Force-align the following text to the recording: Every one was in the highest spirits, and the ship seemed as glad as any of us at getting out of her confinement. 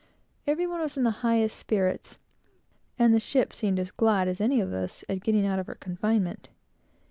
Every 0.47 0.65
one 0.65 0.81
was 0.81 0.97
in 0.97 1.03
the 1.03 1.11
highest 1.21 1.55
spirits, 1.55 2.17
and 2.97 3.13
the 3.13 3.19
ship 3.19 3.53
seemed 3.53 3.77
as 3.77 3.91
glad 3.91 4.27
as 4.27 4.41
any 4.41 4.59
of 4.59 4.73
us 4.73 5.03
at 5.07 5.21
getting 5.21 5.45
out 5.45 5.59
of 5.59 5.67
her 5.67 5.75
confinement. 5.75 6.49